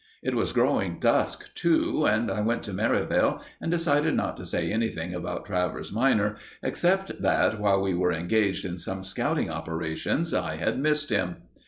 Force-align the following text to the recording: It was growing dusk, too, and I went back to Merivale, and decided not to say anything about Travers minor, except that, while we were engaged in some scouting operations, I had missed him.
It 0.23 0.33
was 0.33 0.51
growing 0.51 0.97
dusk, 0.99 1.53
too, 1.53 2.07
and 2.07 2.31
I 2.31 2.41
went 2.41 2.61
back 2.61 2.63
to 2.63 2.73
Merivale, 2.73 3.39
and 3.61 3.69
decided 3.69 4.15
not 4.15 4.35
to 4.37 4.47
say 4.47 4.71
anything 4.71 5.13
about 5.13 5.45
Travers 5.45 5.91
minor, 5.91 6.37
except 6.63 7.21
that, 7.21 7.59
while 7.59 7.79
we 7.79 7.93
were 7.93 8.11
engaged 8.11 8.65
in 8.65 8.79
some 8.79 9.03
scouting 9.03 9.51
operations, 9.51 10.33
I 10.33 10.55
had 10.55 10.79
missed 10.79 11.11
him. 11.11 11.43